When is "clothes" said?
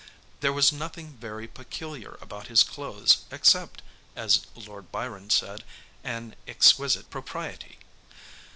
2.63-3.19